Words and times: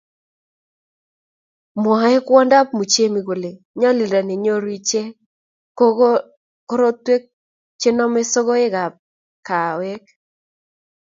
mwoei 1.81 2.17
kwondab 2.25 2.67
Muchemi 2.77 3.21
kole 3.27 3.51
nyalilda 3.79 4.19
nenyoru 4.23 4.69
ichek 4.77 5.11
ko 5.77 5.85
korotwek 6.69 7.23
chenomei 7.79 8.29
sokekab 8.33 8.93
kaawek 9.47 10.03